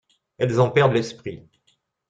[0.39, 1.47] Elles en perdent l'esprit.